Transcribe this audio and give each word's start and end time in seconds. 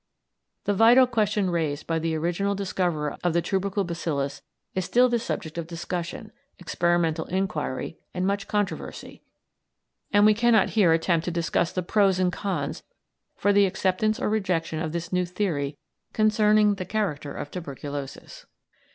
The 0.63 0.73
vital 0.73 1.05
question 1.05 1.51
raised 1.51 1.85
by 1.85 1.99
the 1.99 2.15
original 2.15 2.55
discoverer 2.55 3.19
of 3.23 3.33
the 3.33 3.41
tubercle 3.43 3.83
bacillus 3.83 4.41
is 4.73 4.83
still 4.83 5.09
the 5.09 5.19
subject 5.19 5.59
of 5.59 5.67
discussion, 5.67 6.31
experimental 6.57 7.25
inquiry, 7.25 7.99
and 8.11 8.25
much 8.25 8.47
controversy, 8.47 9.21
and 10.11 10.25
we 10.25 10.33
cannot 10.33 10.71
here 10.71 10.91
attempt 10.91 11.25
to 11.25 11.29
discuss 11.29 11.71
the 11.71 11.83
pros 11.83 12.17
and 12.17 12.33
cons 12.33 12.81
for 13.35 13.53
the 13.53 13.67
acceptance 13.67 14.19
or 14.19 14.27
rejection 14.27 14.81
of 14.81 14.91
this 14.91 15.13
new 15.13 15.27
theory 15.27 15.77
concerning 16.13 16.73
the 16.73 16.85
character 16.85 17.35
of 17.35 17.51
tuberculosis. 17.51 18.47